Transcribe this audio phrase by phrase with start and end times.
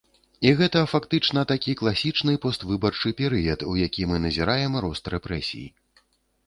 [0.51, 5.67] І гэта фактычна такі класічны поствыбарчы перыяд, у які мы назіраем рост рэпрэсій.